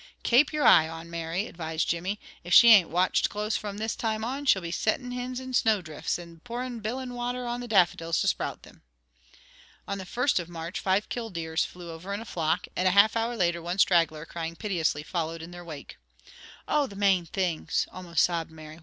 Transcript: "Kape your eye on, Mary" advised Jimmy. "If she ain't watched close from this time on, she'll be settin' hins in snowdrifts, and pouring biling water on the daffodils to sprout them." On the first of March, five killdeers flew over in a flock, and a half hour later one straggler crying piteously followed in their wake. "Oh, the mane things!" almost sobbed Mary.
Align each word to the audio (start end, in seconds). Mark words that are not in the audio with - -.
"Kape 0.23 0.51
your 0.51 0.65
eye 0.65 0.89
on, 0.89 1.11
Mary" 1.11 1.45
advised 1.45 1.87
Jimmy. 1.87 2.19
"If 2.43 2.55
she 2.55 2.69
ain't 2.69 2.89
watched 2.89 3.29
close 3.29 3.55
from 3.55 3.77
this 3.77 3.95
time 3.95 4.23
on, 4.25 4.47
she'll 4.47 4.63
be 4.63 4.71
settin' 4.71 5.11
hins 5.11 5.39
in 5.39 5.53
snowdrifts, 5.53 6.17
and 6.17 6.43
pouring 6.43 6.79
biling 6.79 7.13
water 7.13 7.45
on 7.45 7.59
the 7.59 7.67
daffodils 7.67 8.19
to 8.21 8.27
sprout 8.27 8.63
them." 8.63 8.81
On 9.87 9.99
the 9.99 10.05
first 10.07 10.39
of 10.39 10.49
March, 10.49 10.79
five 10.79 11.07
killdeers 11.07 11.65
flew 11.65 11.91
over 11.91 12.15
in 12.15 12.19
a 12.19 12.25
flock, 12.25 12.65
and 12.75 12.87
a 12.87 12.97
half 12.97 13.15
hour 13.15 13.37
later 13.37 13.61
one 13.61 13.77
straggler 13.77 14.25
crying 14.25 14.55
piteously 14.55 15.03
followed 15.03 15.43
in 15.43 15.51
their 15.51 15.63
wake. 15.63 15.99
"Oh, 16.67 16.87
the 16.87 16.95
mane 16.95 17.27
things!" 17.27 17.87
almost 17.91 18.23
sobbed 18.23 18.49
Mary. 18.49 18.79